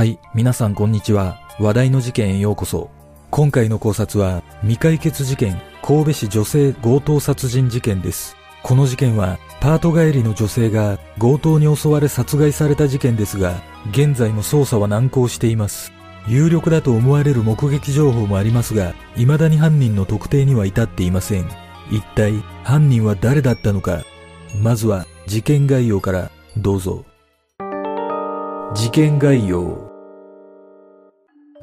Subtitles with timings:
[0.00, 1.42] はい、皆さんこんにちは。
[1.58, 2.88] 話題の事件へようこそ。
[3.28, 8.34] 今回の考察は、未解決事件、神戸市女性強盗殺人事件です。
[8.62, 15.92] この事件は、パート帰りの女性が強盗に襲われ殺害された事件ですが、現在も捜査は難航しています。
[16.26, 21.44] 有力だと思われる目撃情報もありますが、未だに犯人の特定には至っていません。
[21.90, 24.02] 一体、犯人は誰だったのか。
[24.62, 27.04] まずは、事件概要から、どうぞ。
[28.74, 29.89] 事件概要。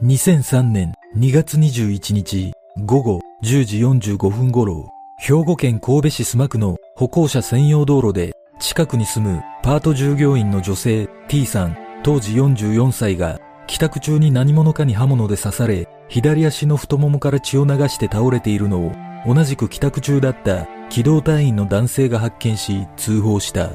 [0.03, 2.53] 2003年2月21日
[2.85, 18.91] 午後10時45分頃、兵庫県神戸市須磨区の歩行者専用道路で近くに住むパート従業員の女性 T さん当時44歳が帰宅中に何者かに刃物で刺され左足の太ももから血を流して倒れているのを
[19.25, 23.71] 同じく帰宅中だった機動隊員の男性が発見し通報した。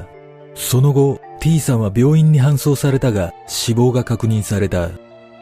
[0.55, 4.89] その後 T さんは病院に搬送されたが死亡が確認された。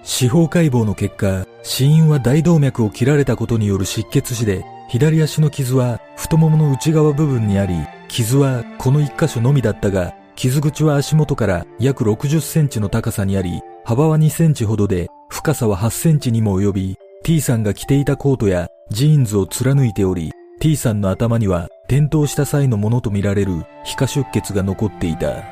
[0.04, 7.76] 司法解剖の結果、死因は大動脈を切られたことによる失血死で、左足の傷は太ももの内側部分にあり、
[8.08, 25.51] 傷はこの一箇所のみだったが、傷口は足元から約60センチの高さにあり、幅は2センチほどで、深さは8センチにも及び、T さんが着ていたコートやジーンズを貫いており、T さんの頭には転倒した際のものとみられる皮下出血が残っていた。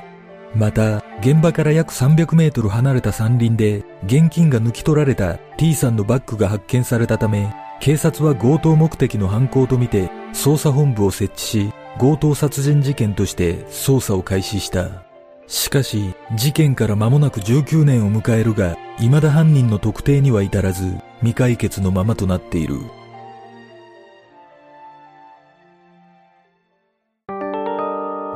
[0.56, 15.04] また、現場から約300メートル離れた山林で、現金が抜き取られた T さんのバッグが発見されたため、警察は強盗目的の犯行とみて、捜査本部を設置し、強盗殺人事件として捜査を開始した。
[15.48, 22.76] しかし、事件から間もなく19年を迎えるが、未だ犯人の特定には至らず、未解決のままとなっている。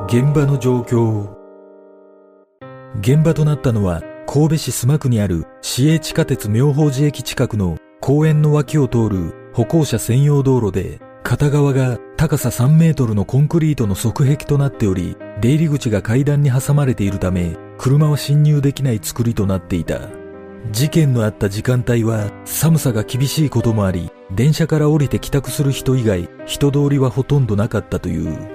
[0.06, 1.33] 現場の状況
[3.00, 20.00] 現場となったのは神戸市須磨区にある市営地下鉄妙法寺駅近くの公園の脇を通る歩行者専用道路で片側が高さ3メートルのコンクリートの側壁となっており出入り口が階段に挟まれているため車は進入できない作りとなっていた。
[20.70, 28.53] 事件のあった時間帯は寒さが厳しいこともあり電車から降りて帰宅する人以外人通りはほとんどなかったという。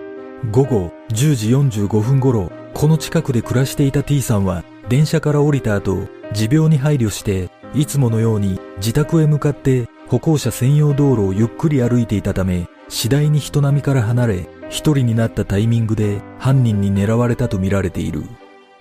[0.51, 18.23] 午後10時45分頃この近くで暮らしていた T さんは電車から降りた後、持病に配慮して、いつものように自宅へ向かって歩行者専用道路をゆっくり歩いていたため、次第に人並みから離れ、一人になったタイミングで犯人に狙われたとみられている。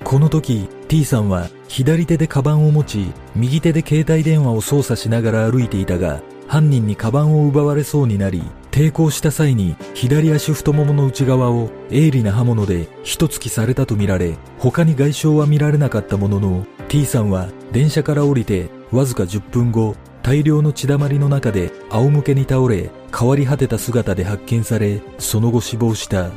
[0.05, 26.31] この時、T さんは左手でカバンを持ち、右手で携帯電話を操作しながら歩いていたが、犯人にカバンを奪われそうになり、抵抗した際に左足太ももの内側を鋭利な刃物で一突きされたとみられ、他に外傷は見られなかったものの、T さんは電車から降りてわずか10分後、大量の血だまりの中で仰向けに倒れ、変わり果てた姿で発見され、その後死亡した。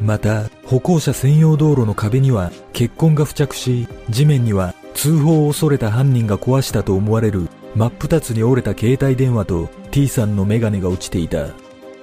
[0.00, 11.48] また、歩行者専用道路の壁には血痕が付着し、地面には通報を恐れた犯人が壊したと思われる真っ二つに折れた携帯電話と T さんのメガネが落ちていた。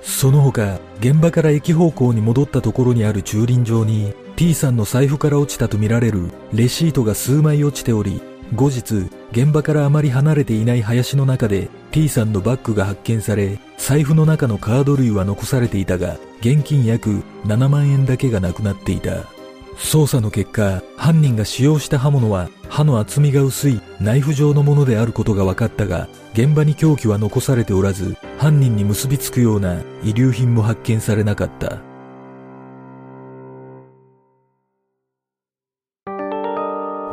[0.02, 8.22] その他、現場から駅方向に戻ったところにある駐輪場に T さんの財布から落ちたとみられるレシートが数枚落ちており、
[8.56, 19.37] 後日、現場からあまり離れていない林の中で T さんのバッグが発見され、財布の中のカード類は残されていたが、現金約7万円だけがなくなっていた。
[19.78, 31.82] 捜査の結果、犯人が使用した刃物は刃の厚みが薄いナイフ状のものであることが分かったが、現場に凶器は残されておらず、犯人に結びつくような遺留品も発見されなかった。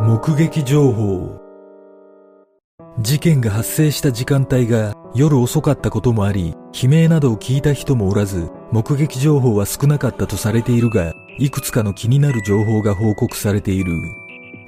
[0.00, 1.40] 目撃情報
[3.00, 13.92] 事件が発生した時間帯が夜遅かったこともあり、悲鳴などを聞いた人もおらず、目撃情報は少なかったとされているが、いくつかの気になる情報が報告されている。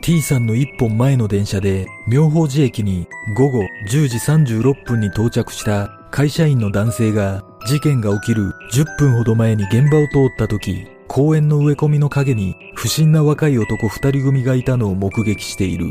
[0.02, 15.87] T さんの一本前の電車で、妙法寺駅に午後10時36分に到着した会社員の男性が、事件が起きる10分ほど前に現場を通った時、公園の植え込みの陰に不審な若い男二人組がいたのを目撃している。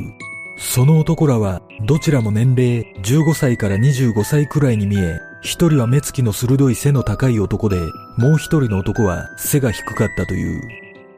[0.58, 7.78] その男らは、どちらも年齢15歳から25歳くらいに見え、一人は目つきの鋭い背の高い男で、
[8.18, 10.62] もう一人の男は背が低かったという。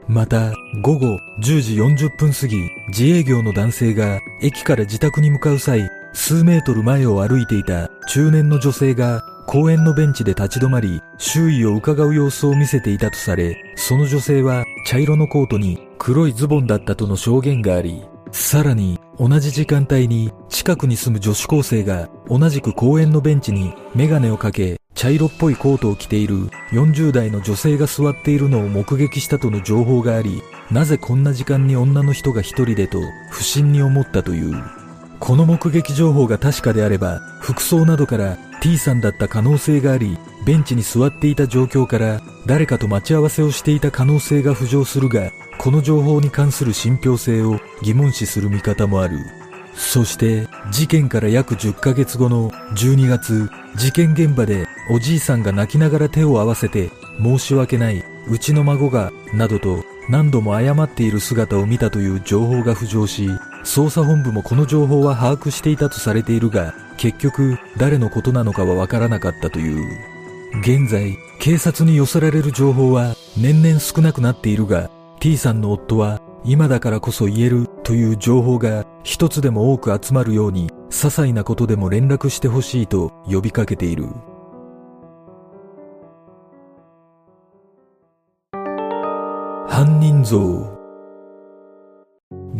[0.08, 30.42] また、午後10時40分過ぎ、自営業の男性が駅から自宅に向かう際、数メートル前を歩いていた中年の女性が公園のベンチで立ち止まり、周囲を伺う様子を見せていたとされ、その女性は茶色のコートに黒いズボンだったとの証言があり、さらに同じ時間帯に近くに住む女子高生が同じく公園のベンチにメガネをかけ茶色っぽいコートを着ている40代の女性が座っているのを目撃したとの情報があり、
[30.72, 33.00] なぜこんな時間に女の人が一人でと
[33.30, 34.56] 不審に思ったという。
[35.20, 40.18] この目撃情報が確かであれば、服装などから T さんだった可能性があり、
[40.48, 49.18] ベンチに座っていた状況から誰かと待ち合わせをしていた可能性が浮上するが、この情報に関する信憑性を疑問視する見方もある。
[49.74, 56.92] そして事件から約10ヶ月後の12月、事件現場でおじいさんが泣きながら手を合わせて
[57.22, 63.28] 申し訳ない、うちの孫が、などと何度も謝っている姿を見たという情報が浮上し、
[63.66, 70.17] 捜査本部もこの情報は把握していたとされているが、結局誰のことなのかはわからなかったという。
[70.62, 74.90] 現在、警察に寄せられる情報は年々少なくなっているが、
[75.20, 84.08] T さんの夫は今だからこそ言えるという情報が一つでも多く集まるように、些細なことでも連絡してほしいと呼びかけている。
[89.70, 90.76] 犯人像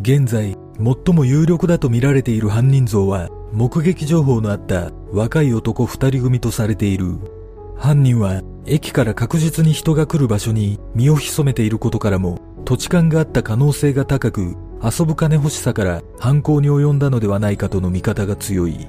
[0.02, 7.37] 現在、最も有力だと見られている犯人像は、目撃情報のあった若い男二人組とされている。
[7.78, 18.88] 犯人は、駅から確実に人が来る場所に身を潜めていることからも、土地勘があった可能性が高く、遊ぶ金欲しさから犯行に及んだのではないかとの見方が強い。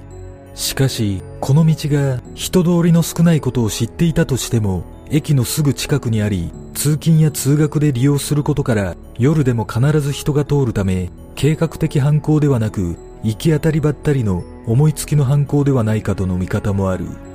[0.54, 17.27] しかし、この道が人通りの少ないことを知っていたとしても、駅のすぐ近くにあり、通勤や通学で利用することから、夜でも必ず人が通るため、計画的犯行ではなく、行き当たりばったりの思いつきの犯行ではないかとの見方もある。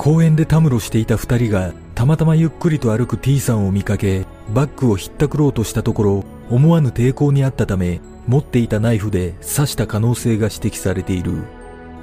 [0.00, 4.24] 公園でたむろしていた二人が、たまたまゆっくりと歩く T さんを見かけ、
[4.54, 11.42] バッグをひったくろうとしたところ、思わぬ抵抗にあったため、持っていたナイフで刺した可能性が指摘されている。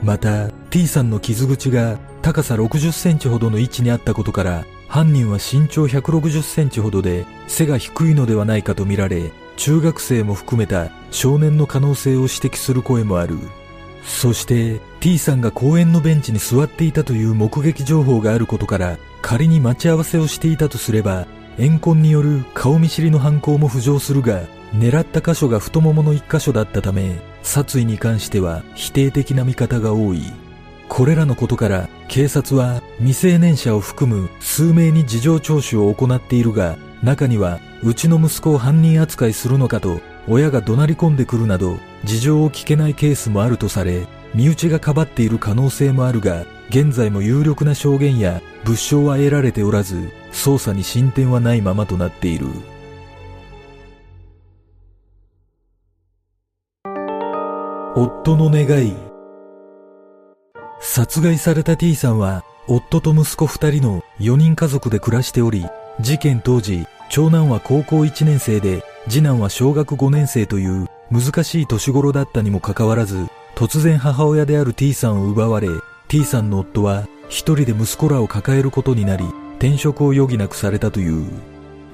[0.03, 13.39] また、T さんの傷口が高さ60センチほどの位置にあったことから、犯人は身長160センチほどで背が低いのではないかとみられ、中学生も含めた少年の可能性を指摘する声もある。
[14.03, 21.27] そして T さんが公園のベンチに座っていたという目撃情報があることから仮に待ち合わせをしていたとすれば
[21.57, 24.41] 怨恨による顔見知りの犯行も浮上するが
[24.73, 30.21] 狙った箇所が太ももの一箇所だったため殺意に関しては否定的な見方が多い。
[30.89, 52.45] これらのことから警察は未成年者を含む数名に事情聴取を行っているが中にはうちの息子を犯人扱いするのかと親が怒鳴り込んでくるなど事情を聞けないケースもあるとされ身内がかばっている可能性もあるが現在も有力な証言や物証は得られておらず捜査に進展はないままとなっている。
[57.95, 58.95] 夫の願い。
[60.81, 65.65] 殺害された T さんは夫と息子2人の4人家族で暮らしており
[65.99, 75.67] 事件当時長男は高校1年生で次男は小学5年生という難しい年頃だったにもかかわらず、突然母親である T さんを奪われ、
[76.09, 79.25] T さんの夫は一人で息子らを抱えることになり、
[79.57, 81.25] 転職を余儀なくされたという。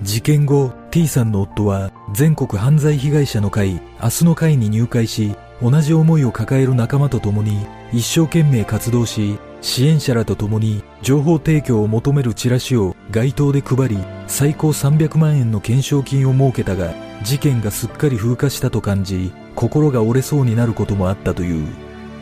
[0.02, 16.94] 事件後、T さんの夫は全国犯罪被害者の会、明日の会に入会し、同じ思いを抱える仲間と共に一生懸命活動し、支援者らと共に情報提供を求めるチラシを街頭で配り、最高300万円の懸賞金を設けたが、
[17.24, 21.68] 事件がすっかり風化したと感じ、心が折れそうになることもあったという。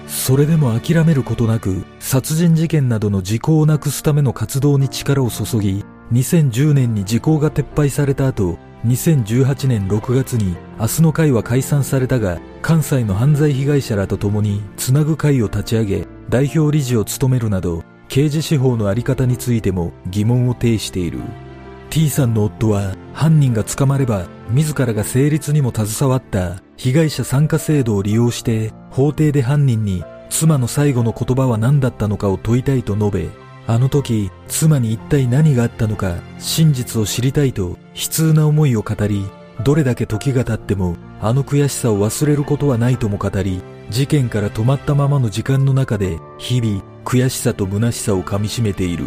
[0.07, 21.19] それでも諦めることなく、殺人事件などの時効をなくすための活動に力を注ぎ、2010年に時効が撤廃された後、2018年6月に明日の会は解散されたが、関西の犯罪被害者らと共につなぐ会を立ち上げ、代表理事を務めるなど、刑事司法のあり方についても疑問を呈している。
[21.91, 33.29] T さんの夫は犯人が捕まれば自らが成立にも携わった被害者参加制度を利用して法廷で犯人に妻の最後の言葉は何だったのかを問いたいと述べ、
[33.67, 39.25] あの時妻に一体何があったのか真実を知りたいと悲痛な思いを語り、
[39.65, 49.03] どれだけ時が経ってもあの悔しさを忘れることはないとも語り、事件から止まったままの時間の中で日々悔しさと虚しさをかみしめている。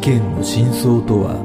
[0.00, 1.36] 件の真相とは？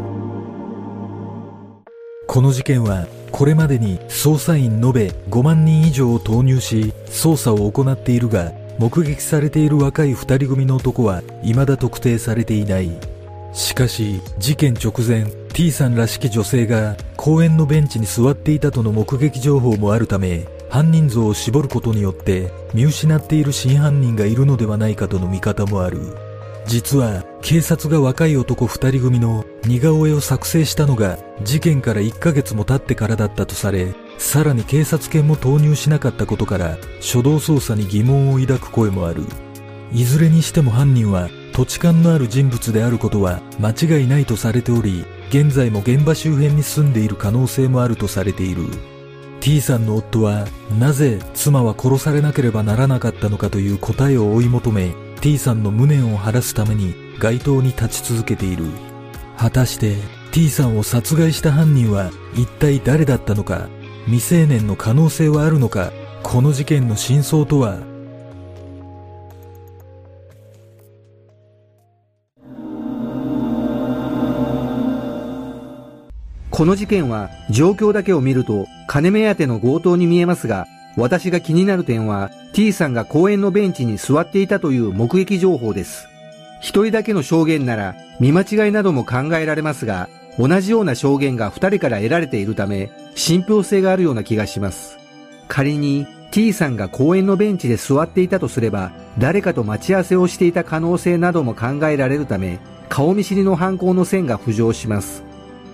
[2.28, 12.90] この事件はこれまでに捜査員延べ5万人以上を投入し捜査を行っているが目撃されている若い2人組の男は未だ特定されていない
[13.54, 26.18] しかし事件直前 T さんらしき女性が公園のベンチに座っていたとの目撃情報もあるため、犯人像を絞ることによって見失っている真犯人がいるのではないかとの見方もある。
[26.68, 39.26] 実は警察が若い男二人組の似顔絵を作成したのが事件から1ヶ月も経ってからだったとされ、さらに警察犬も投入しなかったことから初動捜査に疑問を抱く声もある。
[39.94, 48.64] いずれにしても犯人は土地勘のある人物であることは間違いないとされており、現在も現場周辺に住んでいる可能性もあるとされている。
[49.40, 50.48] T さんの夫は
[50.80, 58.66] なぜ妻は殺されなければならなかったのかという答えを追い求め T さんの無念を晴らすために街頭に立ち続けている。
[59.38, 59.98] 果たして
[60.32, 63.68] T さんを殺害した犯人は一体誰だったのか
[64.06, 65.92] 未成年の可能性はあるのか
[66.24, 67.80] この事件の真相とは？
[76.50, 86.08] この事件は状況だけを見ると金目当ての強盗に見えますが、私が気になる点は T さんが公園のベンチに座っていたという目撃情報です。
[86.66, 94.98] 一人だけの証言なら見間違いなども考えられますが、同じような証言が二人から得られているため、信憑性があるような気がします。
[95.48, 102.58] 仮に T さんが公園のベンチで座っていたとすれば、誰かと待ち合わせをしていた可能性なども考えられるため、
[102.90, 105.24] 顔見知りの犯行の線が浮上します。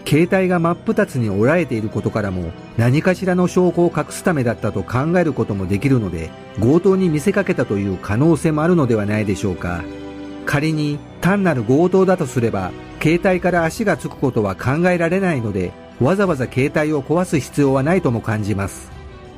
[0.05, 9.83] 携帯が真っ二つに折られていることからも何かしらの証拠を隠すためだったと考えることもできるので強盗に見せかけたという可能性もあるのではないでしょうか
[10.45, 12.71] 仮に単なる強盗だとすれば
[13.01, 18.91] 携帯から足がつくことは考えられないのでわざわざ携帯を壊す必要はないとも感じます。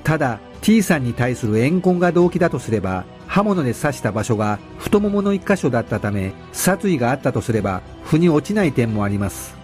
[0.03, 9.55] ただ T さんに対する怨恨が動機だとすれば刃物で刺した場所が太ももの一箇所だったため殺意があったとすれば腑に落ちない点もあります。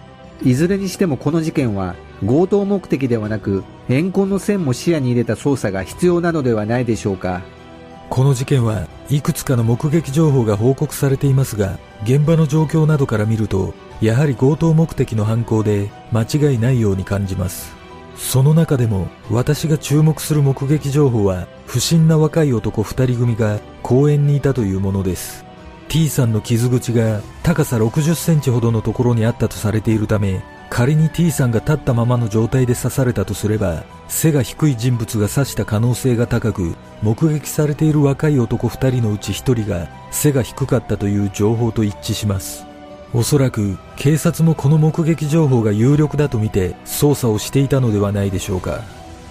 [0.42, 1.94] いずれにしてもこの事件は
[2.26, 7.42] 強盗目的ではなく怨恨の線も視野に入れた捜査が必要なのではないでしょうか。
[8.10, 17.72] この事件はいくつかの目撃情報が報告されていますが現場の状況などから見るとやはり強盗目的の犯行で間違いないように感じます。
[18.16, 25.44] その中でも私が注目する目撃情報は不審な若い男2人組が公園にいたというものです。
[25.88, 42.64] T さんの傷口が高さ60センチほどのところにあったとされているため、仮に T さんが立ったままの状態で刺されたとすれば、背が低い人物が刺した可能性が高く、目撃されている若い男2人のうち1人が背が低かったという情報と一致します。
[43.12, 48.80] おそらく警察もこの目撃情報が有力だとみて捜査をしていたのではないでしょうか。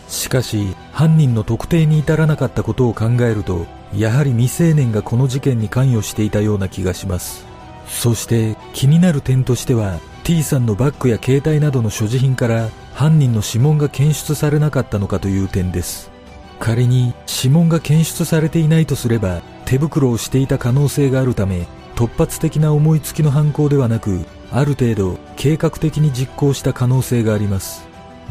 [0.09, 3.65] しかし、犯人の特定に至らなかったことを考えると、
[3.95, 7.45] やはり未成年がこの事件に関与していたような気がします。
[7.87, 16.11] そして気になる点としては T さんのバッグや携帯などの所持品から犯人の指紋が検出されなかったのかという点です。
[16.59, 27.87] 仮に指紋が検出されていないとすれば手袋をしていた可能性があるため突発的な思いつきの犯行ではなくある程度計画的に実行した可能性があります。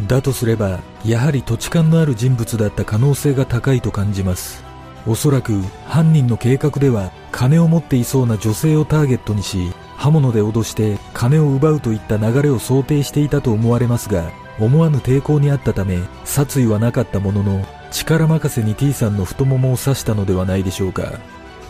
[0.06, 4.62] だとすればやはり土地勘のある人物だった可能性が高いと感じます。
[5.04, 21.18] おそらく犯人の計画では金を持っていそうな女性をターゲットにし刃物で脅して金を奪うといった流れを想定していたと思われますが思わぬ抵抗にあったため殺意はなかったものの力任せに T さんの太ももを刺したのではないでしょうか。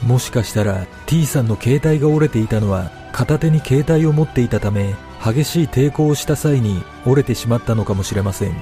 [0.03, 4.95] もしかしたら T さんの携帯が折れていたのは片手に携帯を持っていたため
[5.25, 8.55] 激しい抵抗をした際に折れてしまったのかもしれません。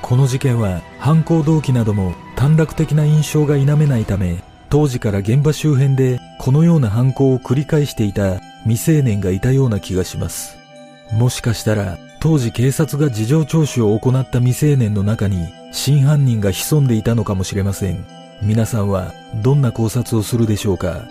[0.00, 10.58] この事件は犯行動機なども短絡的な印象が否めないため、当時から現場周辺でこのような犯行を繰り返していた未成年がいたような気がします。
[11.12, 18.04] もしかしたら当時警察が事情聴取を行った未成年の中に真犯人が潜んでいたのかもしれません。
[18.40, 21.02] 皆さんはどんな考察をするでしょうか？